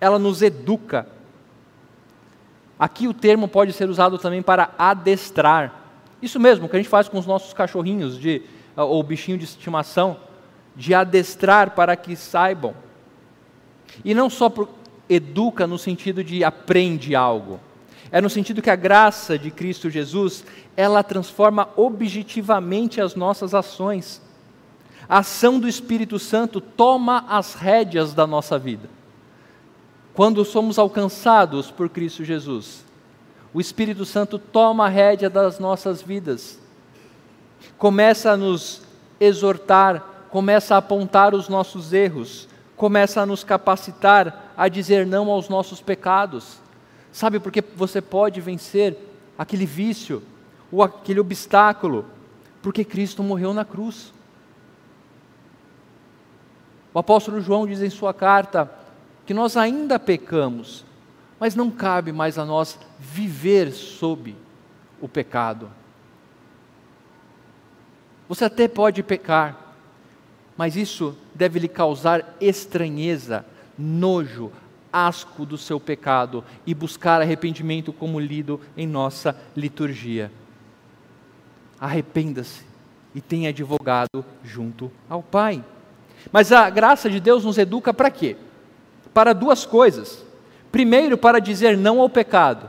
[0.00, 1.06] ela nos educa.
[2.76, 5.72] Aqui o termo pode ser usado também para adestrar.
[6.20, 8.42] Isso mesmo que a gente faz com os nossos cachorrinhos de,
[8.74, 10.16] ou bichinho de estimação,
[10.74, 12.74] de adestrar para que saibam.
[14.04, 14.68] E não só por,
[15.08, 17.60] educa no sentido de aprende algo.
[18.10, 20.44] É no sentido que a graça de Cristo Jesus,
[20.76, 24.26] ela transforma objetivamente as nossas ações
[25.08, 28.90] a ação do Espírito Santo toma as rédeas da nossa vida.
[30.12, 32.84] Quando somos alcançados por Cristo Jesus,
[33.54, 36.58] o Espírito Santo toma a rédea das nossas vidas,
[37.78, 38.82] começa a nos
[39.18, 45.48] exortar, começa a apontar os nossos erros, começa a nos capacitar a dizer não aos
[45.48, 46.58] nossos pecados.
[47.10, 48.96] Sabe por que você pode vencer
[49.38, 50.22] aquele vício
[50.70, 52.04] ou aquele obstáculo?
[52.60, 54.12] Porque Cristo morreu na cruz.
[56.98, 58.68] O apóstolo João diz em sua carta
[59.24, 60.84] que nós ainda pecamos,
[61.38, 64.34] mas não cabe mais a nós viver sob
[65.00, 65.70] o pecado.
[68.28, 69.76] Você até pode pecar,
[70.56, 73.46] mas isso deve lhe causar estranheza,
[73.78, 74.50] nojo,
[74.92, 80.32] asco do seu pecado e buscar arrependimento, como lido em nossa liturgia.
[81.78, 82.66] Arrependa-se
[83.14, 85.64] e tenha advogado junto ao Pai.
[86.32, 88.36] Mas a graça de Deus nos educa para quê?
[89.12, 90.24] Para duas coisas.
[90.70, 92.68] Primeiro, para dizer não ao pecado,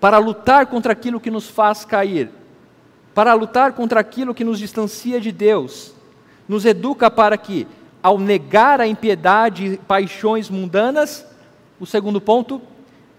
[0.00, 2.30] para lutar contra aquilo que nos faz cair,
[3.14, 5.94] para lutar contra aquilo que nos distancia de Deus.
[6.46, 7.66] Nos educa para que,
[8.02, 11.26] ao negar a impiedade e paixões mundanas,
[11.80, 12.60] o segundo ponto,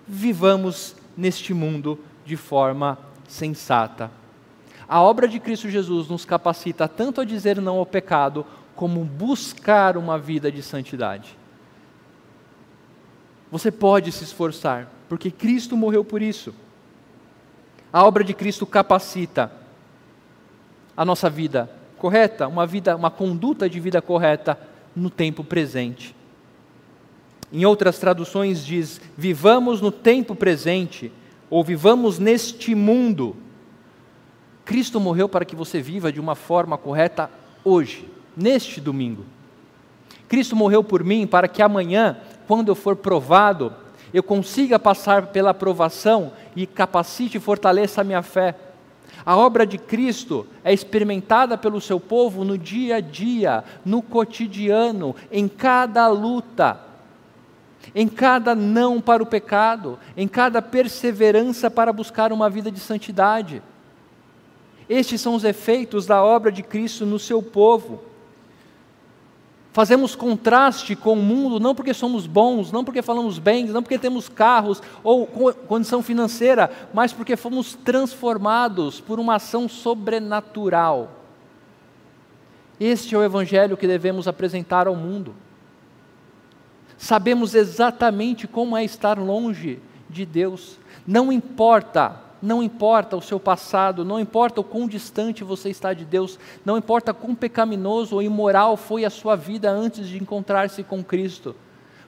[0.07, 4.11] vivamos neste mundo de forma sensata.
[4.87, 8.45] A obra de Cristo Jesus nos capacita tanto a dizer não ao pecado,
[8.75, 11.37] como buscar uma vida de santidade.
[13.51, 16.53] Você pode se esforçar, porque Cristo morreu por isso.
[17.91, 19.51] A obra de Cristo capacita
[20.97, 24.59] a nossa vida correta, uma vida, uma conduta de vida correta
[24.95, 26.13] no tempo presente.
[27.51, 31.11] Em outras traduções diz: vivamos no tempo presente,
[31.49, 33.37] ou vivamos neste mundo.
[34.65, 37.29] Cristo morreu para que você viva de uma forma correta
[37.63, 39.25] hoje neste domingo.
[40.27, 42.17] Cristo morreu por mim para que amanhã,
[42.47, 43.73] quando eu for provado,
[44.13, 48.55] eu consiga passar pela provação e capacite e fortaleça a minha fé.
[49.25, 55.15] A obra de Cristo é experimentada pelo seu povo no dia a dia, no cotidiano,
[55.31, 56.79] em cada luta,
[57.93, 63.61] em cada não para o pecado, em cada perseverança para buscar uma vida de santidade.
[64.87, 68.14] Estes são os efeitos da obra de Cristo no seu povo
[69.75, 73.99] fazemos contraste com o mundo não porque somos bons, não porque falamos bem, não porque
[73.99, 81.11] temos carros ou condição financeira, mas porque fomos transformados por uma ação sobrenatural.
[82.79, 85.35] Este é o evangelho que devemos apresentar ao mundo.
[86.97, 90.79] Sabemos exatamente como é estar longe de Deus.
[91.05, 96.05] Não importa não importa o seu passado, não importa o quão distante você está de
[96.05, 101.03] Deus, não importa quão pecaminoso ou imoral foi a sua vida antes de encontrar-se com
[101.03, 101.55] Cristo.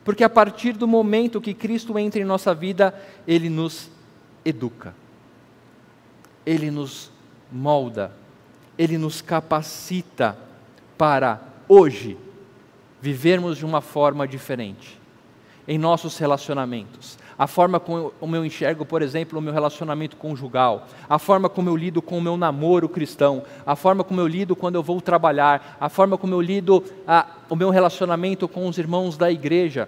[0.05, 2.93] Porque a partir do momento que Cristo entra em nossa vida,
[3.27, 3.89] Ele nos
[4.45, 4.95] educa,
[6.45, 7.11] Ele nos
[7.51, 8.11] molda,
[8.77, 10.38] Ele nos capacita
[10.97, 12.17] para hoje
[13.01, 14.97] vivermos de uma forma diferente.
[15.67, 17.17] em nossos relacionamentos.
[17.38, 21.75] A forma como eu enxergo, por exemplo, o meu relacionamento conjugal, a forma como eu
[21.75, 25.77] lido com o meu namoro cristão, a forma como eu lido quando eu vou trabalhar,
[25.79, 29.88] a forma como eu lido a, o meu relacionamento com os irmãos da igreja.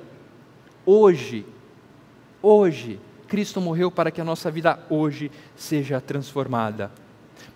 [0.86, 1.44] Hoje,
[2.40, 6.92] hoje, Cristo morreu para que a nossa vida hoje seja transformada,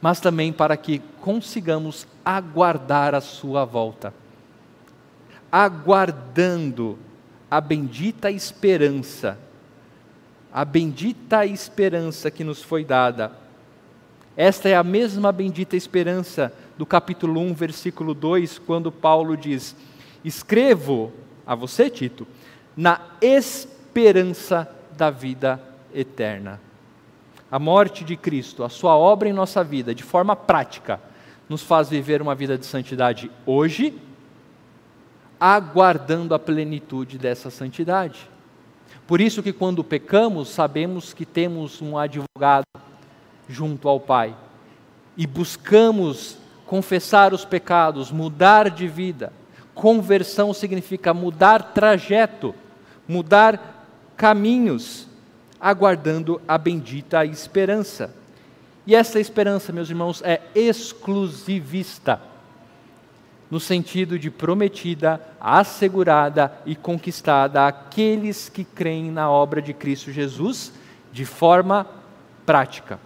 [0.01, 4.11] mas também para que consigamos aguardar a Sua volta.
[5.51, 6.97] Aguardando
[7.49, 9.37] a bendita esperança,
[10.53, 13.31] a bendita esperança que nos foi dada.
[14.37, 19.75] Esta é a mesma bendita esperança do capítulo 1, versículo 2, quando Paulo diz:
[20.23, 21.11] Escrevo
[21.45, 22.27] a você, Tito,
[22.77, 25.59] na esperança da vida
[25.93, 26.61] eterna.
[27.51, 31.01] A morte de Cristo, a sua obra em nossa vida, de forma prática,
[31.49, 33.99] nos faz viver uma vida de santidade hoje
[35.39, 38.29] aguardando a plenitude dessa santidade.
[39.05, 42.65] Por isso que quando pecamos, sabemos que temos um advogado
[43.47, 44.36] junto ao Pai
[45.17, 49.31] e buscamos confessar os pecados, mudar de vida.
[49.75, 52.55] Conversão significa mudar trajeto,
[53.07, 55.07] mudar caminhos,
[55.59, 58.13] aguardando a bendita esperança.
[58.86, 62.21] E essa esperança, meus irmãos, é exclusivista
[63.53, 70.73] no sentido de prometida, assegurada e conquistada àqueles que creem na obra de Cristo Jesus
[71.11, 71.85] de forma
[72.47, 72.99] prática.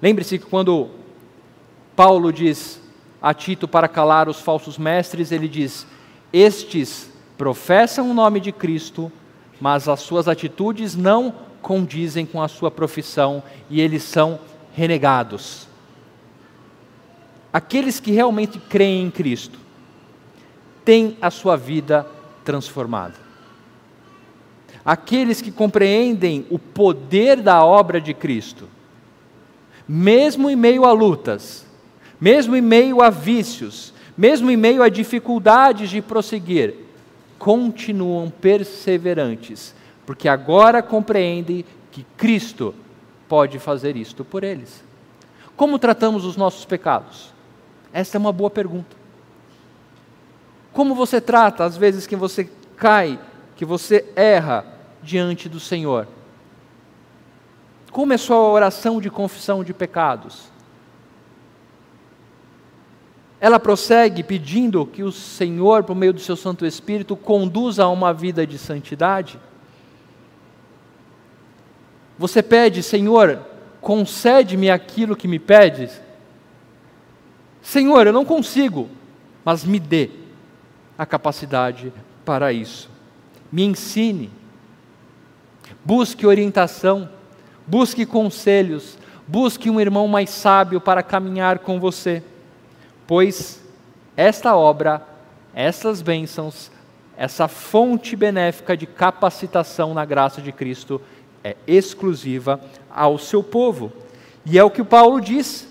[0.00, 0.88] Lembre-se que quando
[1.94, 2.80] Paulo diz
[3.20, 5.86] a Tito para calar os falsos mestres, ele diz:
[6.32, 9.12] Estes professam o nome de Cristo,
[9.60, 14.40] mas as suas atitudes não condizem com a sua profissão e eles são
[14.72, 15.73] renegados
[17.54, 19.60] aqueles que realmente creem em Cristo
[20.84, 22.04] têm a sua vida
[22.44, 23.14] transformada.
[24.84, 28.68] Aqueles que compreendem o poder da obra de Cristo,
[29.86, 31.64] mesmo em meio a lutas,
[32.20, 36.74] mesmo em meio a vícios, mesmo em meio a dificuldades de prosseguir,
[37.38, 39.72] continuam perseverantes,
[40.04, 42.74] porque agora compreendem que Cristo
[43.28, 44.82] pode fazer isto por eles.
[45.56, 47.33] Como tratamos os nossos pecados?
[47.94, 48.96] Essa é uma boa pergunta.
[50.72, 53.20] Como você trata às vezes que você cai,
[53.54, 54.66] que você erra
[55.00, 56.08] diante do Senhor?
[57.92, 60.50] Como é sua oração de confissão de pecados?
[63.40, 68.12] Ela prossegue pedindo que o Senhor, por meio do seu Santo Espírito, conduza a uma
[68.12, 69.38] vida de santidade?
[72.18, 73.38] Você pede, Senhor,
[73.80, 76.02] concede-me aquilo que me pedes?
[77.64, 78.90] Senhor, eu não consigo,
[79.42, 80.10] mas me dê
[80.98, 81.90] a capacidade
[82.22, 82.90] para isso.
[83.50, 84.30] Me ensine.
[85.82, 87.08] Busque orientação,
[87.66, 92.22] busque conselhos, busque um irmão mais sábio para caminhar com você,
[93.06, 93.62] pois
[94.14, 95.02] esta obra,
[95.54, 96.70] essas bênçãos,
[97.16, 101.00] essa fonte benéfica de capacitação na graça de Cristo
[101.42, 102.60] é exclusiva
[102.90, 103.90] ao seu povo.
[104.44, 105.66] E é o que Paulo diz.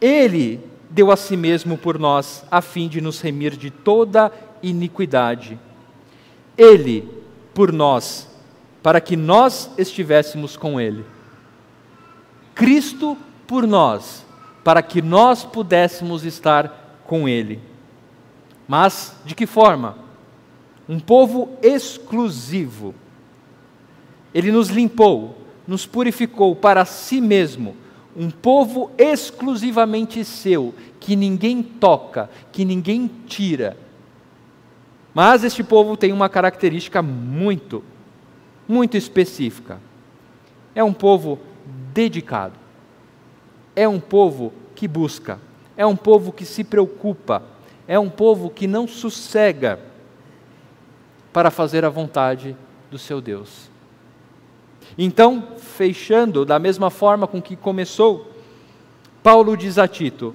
[0.00, 4.30] Ele deu a si mesmo por nós, a fim de nos remir de toda
[4.62, 5.58] iniquidade.
[6.56, 7.08] Ele,
[7.54, 8.28] por nós,
[8.82, 11.04] para que nós estivéssemos com Ele.
[12.54, 13.16] Cristo
[13.46, 14.24] por nós,
[14.62, 17.58] para que nós pudéssemos estar com Ele.
[18.68, 19.96] Mas de que forma?
[20.86, 22.94] Um povo exclusivo.
[24.34, 27.76] Ele nos limpou, nos purificou para si mesmo
[28.16, 33.76] um povo exclusivamente seu, que ninguém toca, que ninguém tira.
[35.14, 37.82] Mas este povo tem uma característica muito,
[38.68, 39.80] muito específica.
[40.74, 41.38] É um povo
[41.92, 42.54] dedicado.
[43.74, 45.38] É um povo que busca.
[45.76, 47.42] É um povo que se preocupa.
[47.86, 49.78] É um povo que não sossega
[51.32, 52.56] para fazer a vontade
[52.90, 53.71] do seu Deus.
[54.96, 58.30] Então, fechando da mesma forma com que começou,
[59.22, 60.34] Paulo diz a Tito: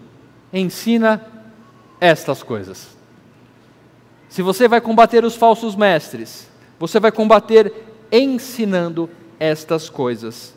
[0.51, 1.22] ensina
[1.99, 2.95] estas coisas.
[4.30, 6.47] Se você vai combater os falsos mestres,
[6.80, 7.74] você vai combater
[8.12, 10.53] ensinando estas coisas.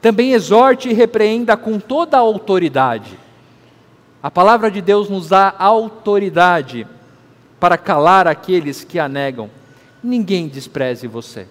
[0.00, 3.18] Também exorte e repreenda com toda a autoridade.
[4.22, 6.86] A palavra de Deus nos dá autoridade
[7.58, 9.50] para calar aqueles que a negam.
[10.02, 11.46] Ninguém despreze você.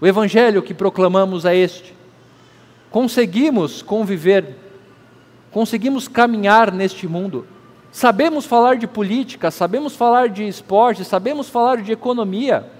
[0.00, 1.94] O evangelho que proclamamos é este.
[2.90, 4.56] Conseguimos conviver,
[5.50, 7.46] conseguimos caminhar neste mundo
[7.90, 12.70] Sabemos falar de política, sabemos falar de esporte, sabemos falar de economia,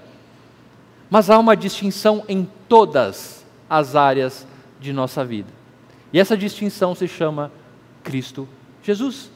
[1.09, 4.47] mas há uma distinção em todas as áreas
[4.79, 5.49] de nossa vida.
[6.13, 7.51] E essa distinção se chama
[8.03, 8.47] Cristo
[8.83, 9.31] Jesus.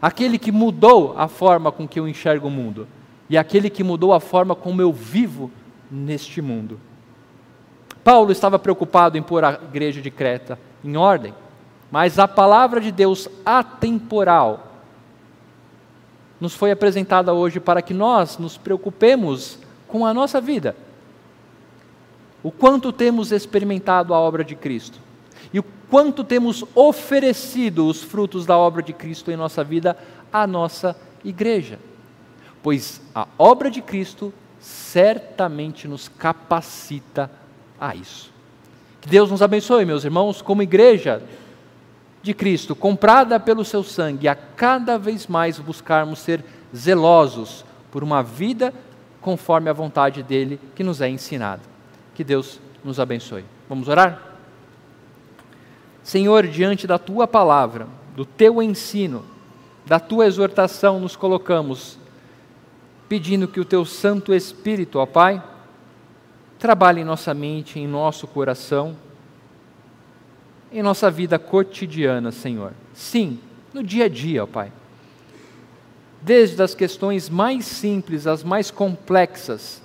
[0.00, 2.88] Aquele que mudou a forma com que eu enxergo o mundo
[3.28, 5.50] e aquele que mudou a forma como eu vivo
[5.92, 6.80] neste mundo.
[8.02, 11.34] Paulo estava preocupado em pôr a igreja de Creta em ordem,
[11.90, 14.72] mas a palavra de Deus atemporal
[16.40, 20.74] nos foi apresentada hoje para que nós nos preocupemos com a nossa vida.
[22.42, 24.98] O quanto temos experimentado a obra de Cristo
[25.52, 29.96] e o quanto temos oferecido os frutos da obra de Cristo em nossa vida
[30.32, 31.78] à nossa igreja.
[32.60, 34.32] Pois a obra de Cristo
[34.62, 37.28] certamente nos capacita
[37.78, 38.32] a isso.
[39.00, 41.20] Que Deus nos abençoe, meus irmãos, como igreja
[42.22, 46.44] de Cristo, comprada pelo seu sangue, a cada vez mais buscarmos ser
[46.74, 48.72] zelosos por uma vida
[49.20, 51.62] conforme a vontade dele que nos é ensinada.
[52.14, 53.44] Que Deus nos abençoe.
[53.68, 54.22] Vamos orar?
[56.04, 59.24] Senhor, diante da tua palavra, do teu ensino,
[59.84, 61.98] da tua exortação, nos colocamos,
[63.12, 65.44] pedindo que o teu Santo Espírito, ó Pai,
[66.58, 68.96] trabalhe em nossa mente, em nosso coração
[70.72, 72.72] em nossa vida cotidiana, Senhor.
[72.94, 73.38] Sim,
[73.74, 74.72] no dia a dia, ó Pai.
[76.22, 79.82] Desde as questões mais simples às mais complexas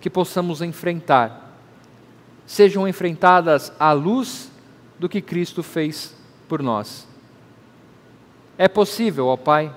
[0.00, 1.54] que possamos enfrentar,
[2.46, 4.50] sejam enfrentadas à luz
[4.98, 6.16] do que Cristo fez
[6.48, 7.06] por nós.
[8.56, 9.70] É possível, ó Pai,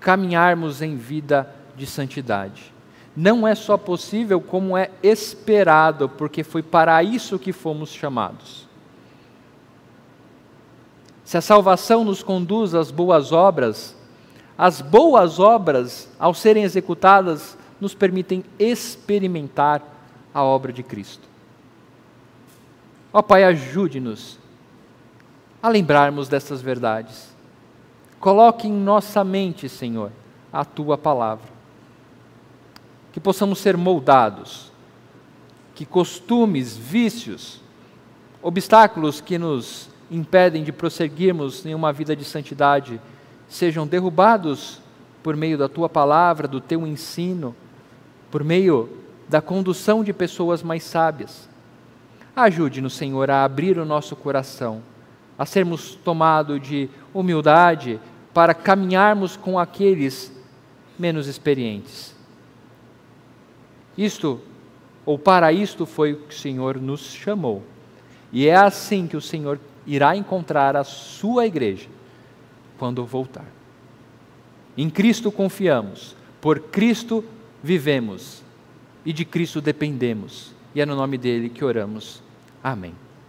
[0.00, 2.72] caminharmos em vida de santidade.
[3.14, 8.66] Não é só possível, como é esperado, porque foi para isso que fomos chamados.
[11.24, 13.96] Se a salvação nos conduz às boas obras,
[14.56, 19.82] as boas obras, ao serem executadas, nos permitem experimentar
[20.32, 21.28] a obra de Cristo.
[23.12, 24.38] Ó Pai, ajude-nos
[25.62, 27.30] a lembrarmos dessas verdades.
[28.18, 30.10] Coloque em nossa mente, Senhor,
[30.52, 31.51] a tua palavra.
[33.12, 34.72] Que possamos ser moldados,
[35.74, 37.60] que costumes, vícios,
[38.42, 43.00] obstáculos que nos impedem de prosseguirmos em uma vida de santidade
[43.48, 44.80] sejam derrubados
[45.22, 47.54] por meio da tua palavra, do teu ensino,
[48.30, 48.88] por meio
[49.28, 51.48] da condução de pessoas mais sábias.
[52.34, 54.82] Ajude-nos, Senhor, a abrir o nosso coração,
[55.38, 58.00] a sermos tomados de humildade
[58.32, 60.32] para caminharmos com aqueles
[60.98, 62.11] menos experientes.
[63.96, 64.40] Isto,
[65.04, 67.62] ou para isto, foi o que o Senhor nos chamou.
[68.32, 71.88] E é assim que o Senhor irá encontrar a sua igreja
[72.78, 73.46] quando voltar.
[74.76, 77.24] Em Cristo confiamos, por Cristo
[77.62, 78.42] vivemos
[79.04, 80.52] e de Cristo dependemos.
[80.74, 82.22] E é no nome dele que oramos.
[82.64, 82.94] Amém.